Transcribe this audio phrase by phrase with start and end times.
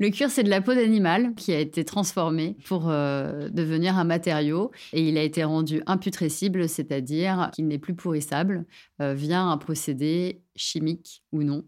[0.00, 4.04] Le cuir, c'est de la peau d'animal qui a été transformée pour euh, devenir un
[4.04, 8.64] matériau et il a été rendu imputrescible, c'est-à-dire qu'il n'est plus pourrissable
[9.02, 11.64] euh, via un procédé chimique ou non.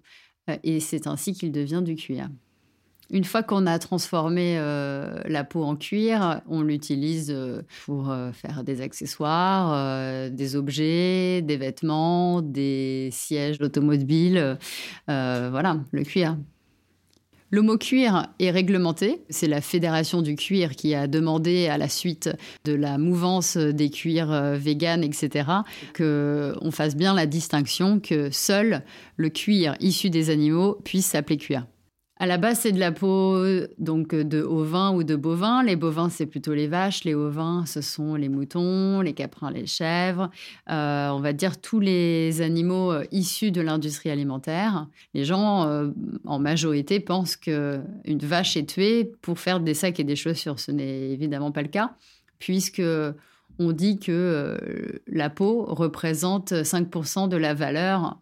[0.48, 2.30] Euh, et c'est ainsi qu'il devient du cuir.
[3.10, 7.36] Une fois qu'on a transformé la peau en cuir, on l'utilise
[7.84, 14.56] pour faire des accessoires, des objets, des vêtements, des sièges d'automobile.
[15.08, 16.38] voilà, le cuir.
[17.54, 19.20] Le mot cuir est réglementé.
[19.28, 22.30] C'est la Fédération du cuir qui a demandé à la suite
[22.64, 25.50] de la mouvance des cuirs euh, véganes, etc.,
[25.94, 28.82] qu'on fasse bien la distinction que seul
[29.18, 31.66] le cuir issu des animaux puisse s'appeler cuir.
[32.22, 33.36] À la base, c'est de la peau
[33.78, 35.64] donc de ovins ou de bovins.
[35.64, 37.02] Les bovins, c'est plutôt les vaches.
[37.02, 40.30] Les ovins, ce sont les moutons, les caprins, les chèvres.
[40.70, 44.86] Euh, on va dire tous les animaux euh, issus de l'industrie alimentaire.
[45.14, 45.88] Les gens, euh,
[46.24, 50.60] en majorité, pensent qu'une vache est tuée pour faire des sacs et des chaussures.
[50.60, 51.96] Ce n'est évidemment pas le cas,
[52.38, 52.82] puisque
[53.58, 58.20] on dit que la peau représente 5% de la valeur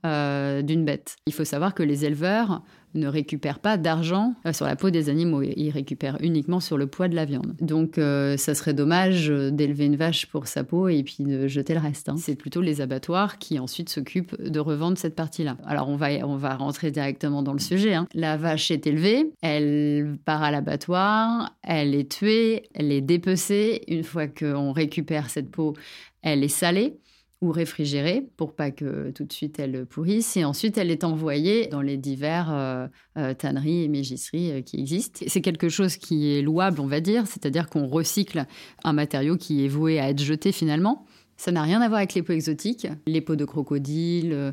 [0.65, 1.17] d'une bête.
[1.27, 2.63] Il faut savoir que les éleveurs
[2.95, 5.43] ne récupère pas d'argent euh, sur la peau des animaux.
[5.43, 7.55] Il récupère uniquement sur le poids de la viande.
[7.61, 11.47] Donc, euh, ça serait dommage euh, d'élever une vache pour sa peau et puis de
[11.47, 12.09] jeter le reste.
[12.09, 12.17] Hein.
[12.19, 15.57] C'est plutôt les abattoirs qui ensuite s'occupent de revendre cette partie-là.
[15.65, 17.95] Alors, on va, on va rentrer directement dans le sujet.
[17.95, 18.07] Hein.
[18.15, 23.83] La vache est élevée, elle part à l'abattoir, elle est tuée, elle est dépecée.
[23.89, 25.75] Une fois qu'on récupère cette peau,
[26.23, 26.99] elle est salée
[27.43, 30.37] ou réfrigérée pour pas que tout de suite elle pourrisse.
[30.37, 34.79] Et ensuite, elle est envoyée dans les divers euh, euh, tanneries et mégisseries euh, qui
[34.79, 35.25] existent.
[35.27, 38.45] C'est quelque chose qui est louable, on va dire, c'est-à-dire qu'on recycle
[38.85, 41.07] un matériau qui est voué à être jeté finalement.
[41.39, 42.87] Ça n'a rien à voir avec les peaux exotiques.
[43.07, 44.53] Les peaux de crocodile,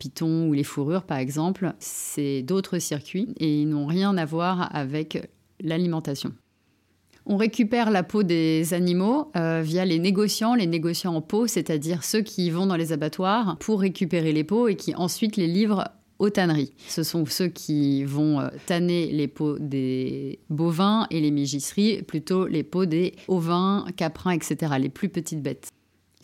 [0.00, 4.68] python ou les fourrures, par exemple, c'est d'autres circuits et ils n'ont rien à voir
[4.74, 6.32] avec l'alimentation.
[7.26, 12.04] On récupère la peau des animaux euh, via les négociants, les négociants en peau, c'est-à-dire
[12.04, 15.88] ceux qui vont dans les abattoirs pour récupérer les peaux et qui ensuite les livrent
[16.18, 16.74] aux tanneries.
[16.86, 22.46] Ce sont ceux qui vont euh, tanner les peaux des bovins et les mégisseries, plutôt
[22.46, 25.70] les peaux des ovins, caprins, etc., les plus petites bêtes.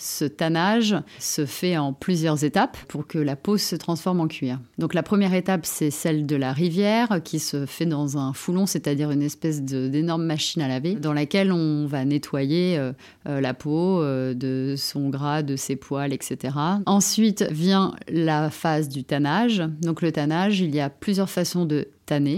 [0.02, 4.58] Ce tannage se fait en plusieurs étapes pour que la peau se transforme en cuir.
[4.78, 8.64] Donc la première étape, c'est celle de la rivière qui se fait dans un foulon,
[8.64, 12.92] c'est-à-dire une espèce d'énorme machine à laver dans laquelle on va nettoyer euh,
[13.28, 16.54] euh, la peau euh, de son gras, de ses poils, etc.
[16.86, 19.62] Ensuite vient la phase du tannage.
[19.82, 21.88] Donc le tannage, il y a plusieurs façons de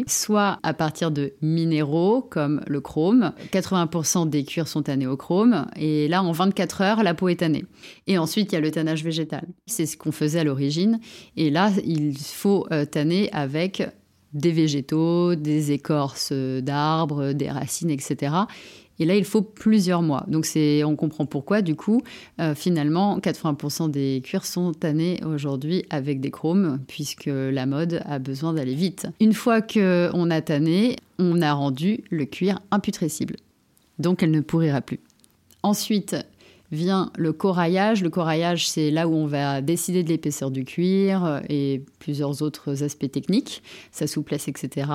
[0.06, 3.32] soit à partir de minéraux comme le chrome.
[3.52, 7.36] 80% des cuirs sont tannés au chrome et là en 24 heures la peau est
[7.36, 7.64] tannée.
[8.06, 9.46] Et ensuite il y a le tannage végétal.
[9.66, 11.00] C'est ce qu'on faisait à l'origine
[11.36, 13.82] et là il faut euh, tanner avec
[14.32, 18.32] des végétaux, des écorces d'arbres, des racines, etc.
[18.98, 20.24] Et là, il faut plusieurs mois.
[20.28, 22.02] Donc, c'est, on comprend pourquoi, du coup,
[22.40, 28.18] euh, finalement, 80% des cuirs sont tannés aujourd'hui avec des chromes, puisque la mode a
[28.18, 29.08] besoin d'aller vite.
[29.20, 33.36] Une fois qu'on a tanné, on a rendu le cuir imputrescible.
[33.98, 35.00] Donc, elle ne pourrira plus.
[35.64, 36.16] Ensuite,
[36.72, 38.02] vient le coraillage.
[38.02, 42.42] Le coraillage, c'est là où on va décider de l'épaisseur du cuir euh, et plusieurs
[42.42, 43.62] autres aspects techniques,
[43.92, 44.90] sa souplesse, etc.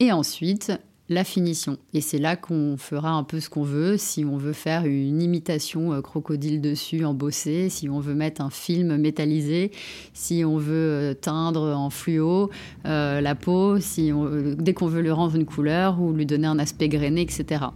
[0.00, 0.72] Et ensuite,
[1.08, 1.76] la finition.
[1.92, 3.96] Et c'est là qu'on fera un peu ce qu'on veut.
[3.96, 8.50] Si on veut faire une imitation euh, crocodile dessus embossée, si on veut mettre un
[8.50, 9.70] film métallisé,
[10.14, 12.50] si on veut euh, teindre en fluo
[12.84, 14.10] la peau, si
[14.58, 17.66] dès qu'on veut lui rendre une couleur ou lui donner un aspect grainé, etc.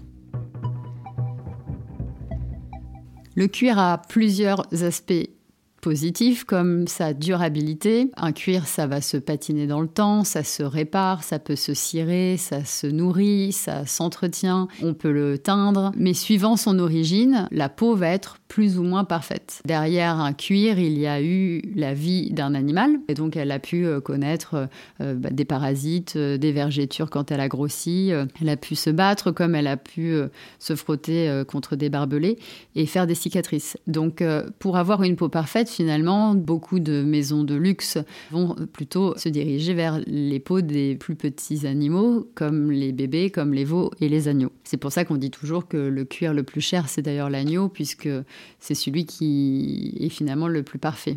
[3.39, 5.31] Le cuir a plusieurs aspects
[5.81, 8.11] positif comme sa durabilité.
[8.17, 11.75] Un cuir, ça va se patiner dans le temps, ça se répare, ça peut se
[11.75, 17.69] cirer, ça se nourrit, ça s'entretient, on peut le teindre, mais suivant son origine, la
[17.69, 19.61] peau va être plus ou moins parfaite.
[19.67, 23.59] Derrière un cuir, il y a eu la vie d'un animal, et donc elle a
[23.59, 24.69] pu euh, connaître
[25.01, 28.11] euh, bah, des parasites, euh, des vergetures quand elle a grossi,
[28.41, 30.17] elle a pu se battre comme elle a pu
[30.59, 32.39] se frotter contre des barbelés
[32.75, 33.77] et faire des cicatrices.
[33.87, 34.23] Donc
[34.59, 37.99] pour avoir une peau parfaite, finalement, beaucoup de maisons de luxe
[38.31, 43.53] vont plutôt se diriger vers les peaux des plus petits animaux, comme les bébés, comme
[43.53, 44.53] les veaux et les agneaux.
[44.65, 47.69] C'est pour ça qu'on dit toujours que le cuir le plus cher, c'est d'ailleurs l'agneau,
[47.69, 48.09] puisque
[48.61, 51.17] c'est celui qui est finalement le plus parfait.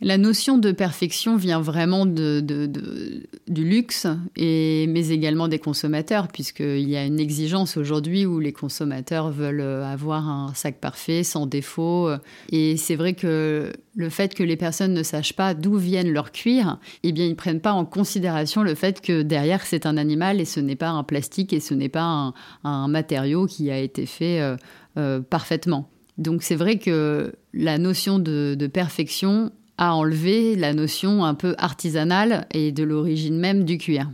[0.00, 4.06] La notion de perfection vient vraiment du luxe,
[4.36, 9.82] et, mais également des consommateurs, puisqu'il y a une exigence aujourd'hui où les consommateurs veulent
[9.82, 12.10] avoir un sac parfait, sans défaut.
[12.52, 16.30] Et c'est vrai que le fait que les personnes ne sachent pas d'où viennent leurs
[16.30, 19.96] cuirs, eh bien, ils ne prennent pas en considération le fait que derrière, c'est un
[19.96, 23.78] animal et ce n'est pas un plastique et ce n'est pas un, matériau qui a
[23.78, 24.56] été fait euh,
[24.96, 25.90] euh, parfaitement.
[26.18, 32.46] Donc c'est vrai que la notion de perfection a enlevé la notion un peu artisanale
[32.52, 34.08] et de l'origine même du cuir.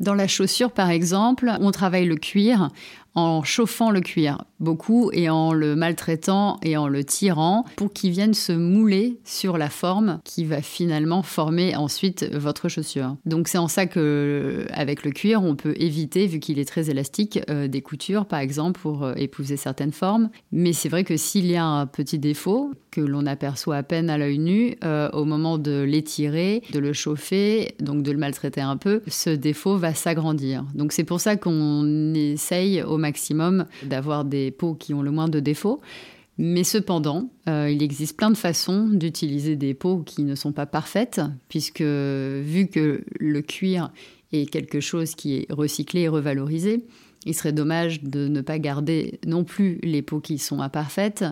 [0.00, 2.70] Dans la chaussure, par exemple, on travaille le cuir
[3.14, 8.10] en chauffant le cuir beaucoup et en le maltraitant et en le tirant pour qu'il
[8.10, 13.16] vienne se mouler sur la forme qui va finalement former ensuite votre chaussure.
[13.26, 16.90] Donc c'est en ça que avec le cuir on peut éviter vu qu'il est très
[16.90, 20.30] élastique euh, des coutures par exemple pour euh, épouser certaines formes.
[20.50, 24.08] Mais c'est vrai que s'il y a un petit défaut que l'on aperçoit à peine
[24.08, 28.60] à l'œil nu euh, au moment de l'étirer, de le chauffer, donc de le maltraiter
[28.60, 30.64] un peu, ce défaut va s'agrandir.
[30.74, 35.28] Donc c'est pour ça qu'on essaye au maximum d'avoir des peaux qui ont le moins
[35.28, 35.80] de défauts.
[36.38, 40.66] Mais cependant, euh, il existe plein de façons d'utiliser des peaux qui ne sont pas
[40.66, 43.92] parfaites, puisque vu que le cuir
[44.32, 46.86] est quelque chose qui est recyclé et revalorisé,
[47.24, 51.24] il serait dommage de ne pas garder non plus les peaux qui sont imparfaites.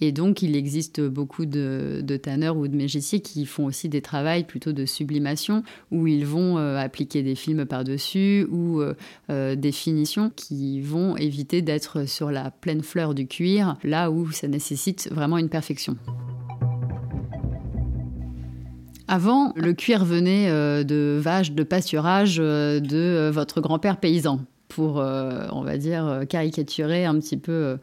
[0.00, 4.26] Et donc, il existe beaucoup de, tanneurs ou de magiciens qui font aussi des travaux
[4.48, 8.94] plutôt de sublimation, où ils vont euh, appliquer des films par-dessus ou euh,
[9.30, 14.32] euh, des finitions qui vont éviter d'être sur la pleine fleur du cuir, là où
[14.32, 15.96] ça nécessite vraiment une perfection.
[19.08, 20.50] Avant, le cuir venait
[20.84, 24.40] de vaches de pâturage de votre grand-père paysan
[24.76, 27.78] pour, euh, on va dire, euh, caricaturer un petit peu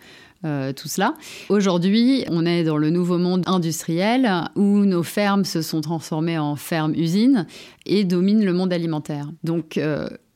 [0.45, 1.15] euh, tout cela.
[1.49, 6.55] Aujourd'hui, on est dans le nouveau monde industriel où nos fermes se sont transformées en
[6.55, 7.47] fermes-usines
[7.87, 9.31] et dominent le monde alimentaire.
[9.43, 9.79] Donc,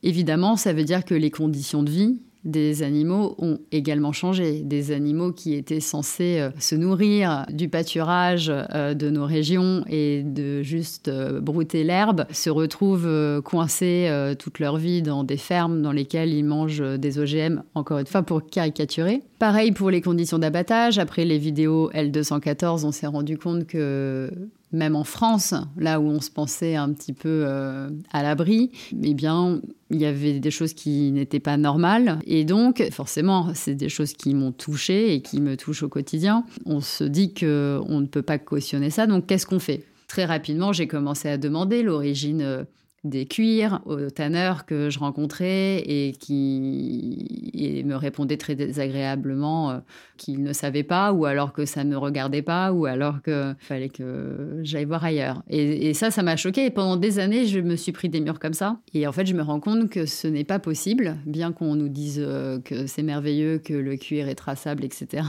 [0.02, 4.62] évidemment, ça veut dire que les conditions de vie des animaux ont également changé.
[4.62, 10.22] Des animaux qui étaient censés euh, se nourrir du pâturage euh, de nos régions et
[10.22, 15.92] de juste euh, brouter l'herbe se retrouvent coincés toute leur vie dans des fermes dans
[15.92, 19.22] lesquelles ils mangent des OGM, encore une fois pour caricaturer.
[19.38, 20.98] Pareil pour les conditions d'abattage.
[20.98, 24.30] Après les vidéos L214, on s'est rendu compte que
[24.72, 28.70] même en France, là où on se pensait un petit peu euh, à l'abri,
[29.02, 29.60] eh bien,
[29.90, 32.18] il y avait des choses qui n'étaient pas normales.
[32.26, 36.44] Et donc, forcément, c'est des choses qui m'ont touchée et qui me touchent au quotidien.
[36.66, 39.84] On se dit qu'on ne peut pas cautionner ça, donc qu'est-ce qu'on fait?
[40.06, 42.64] Très rapidement, j'ai commencé à demander l'origine euh,
[43.04, 49.78] des cuirs aux tanneurs que je rencontrais et qui me répondaient très désagréablement euh,
[50.16, 53.56] qu'ils ne savaient pas ou alors que ça ne me regardait pas ou alors qu'il
[53.60, 55.42] fallait que j'aille voir ailleurs.
[55.48, 56.66] Et, ça, ça m'a choqué.
[56.66, 58.78] Et pendant des années, je me suis pris des murs comme ça.
[58.94, 61.88] Et en fait, je me rends compte que ce n'est pas possible, bien qu'on nous
[61.88, 65.22] dise euh, que c'est merveilleux, que le cuir est traçable, etc.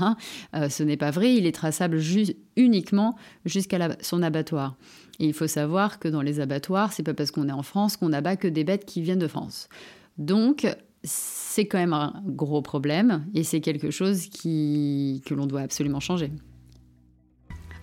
[0.55, 1.35] Euh, ce n'est pas vrai.
[1.35, 1.99] Il est traçable
[2.55, 4.75] uniquement jusqu'à son abattoir.
[5.19, 7.97] Et il faut savoir que dans les abattoirs, c'est pas parce qu'on est en France
[7.97, 9.67] qu'on abat que des bêtes qui viennent de France.
[10.17, 10.67] Donc,
[11.03, 16.31] c'est quand même un gros problème et c'est quelque chose que l'on doit absolument changer.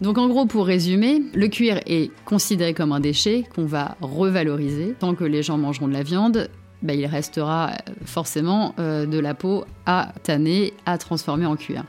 [0.01, 4.95] Donc en gros, pour résumer, le cuir est considéré comme un déchet qu'on va revaloriser.
[4.99, 6.51] Tant que les gens mangeront de la viande,
[6.83, 7.73] bah, il restera
[8.05, 11.85] forcément euh, de la peau à tanner, à transformer en cuir.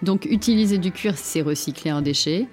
[0.00, 2.46] Donc utiliser du cuir, c'est recycler un déchet.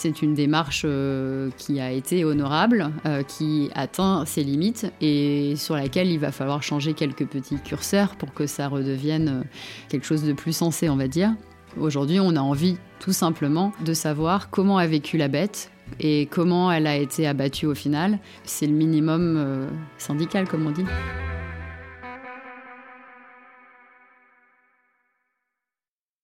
[0.00, 5.74] C'est une démarche euh, qui a été honorable, euh, qui atteint ses limites et sur
[5.74, 9.42] laquelle il va falloir changer quelques petits curseurs pour que ça redevienne euh,
[9.88, 11.34] quelque chose de plus sensé, on va dire.
[11.76, 16.70] Aujourd'hui, on a envie tout simplement de savoir comment a vécu la bête et comment
[16.70, 18.20] elle a été abattue au final.
[18.44, 20.84] C'est le minimum syndical, comme on dit.